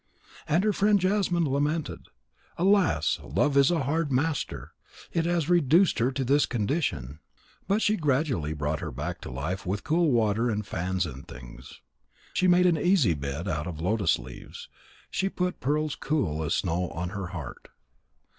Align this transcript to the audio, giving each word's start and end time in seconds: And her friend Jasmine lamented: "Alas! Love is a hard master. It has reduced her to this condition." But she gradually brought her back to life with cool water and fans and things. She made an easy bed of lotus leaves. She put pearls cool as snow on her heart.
And 0.47 0.63
her 0.63 0.73
friend 0.73 0.99
Jasmine 0.99 1.45
lamented: 1.47 2.07
"Alas! 2.57 3.19
Love 3.23 3.55
is 3.55 3.69
a 3.69 3.83
hard 3.83 4.11
master. 4.11 4.71
It 5.11 5.25
has 5.27 5.47
reduced 5.47 5.99
her 5.99 6.11
to 6.11 6.23
this 6.23 6.47
condition." 6.47 7.19
But 7.67 7.83
she 7.83 7.97
gradually 7.97 8.53
brought 8.53 8.79
her 8.79 8.89
back 8.89 9.21
to 9.21 9.29
life 9.31 9.63
with 9.63 9.83
cool 9.83 10.11
water 10.11 10.49
and 10.49 10.65
fans 10.65 11.05
and 11.05 11.27
things. 11.27 11.81
She 12.33 12.47
made 12.47 12.65
an 12.65 12.79
easy 12.79 13.13
bed 13.13 13.47
of 13.47 13.79
lotus 13.79 14.17
leaves. 14.17 14.69
She 15.11 15.29
put 15.29 15.59
pearls 15.59 15.93
cool 15.93 16.41
as 16.41 16.55
snow 16.55 16.89
on 16.89 17.09
her 17.09 17.27
heart. 17.27 17.67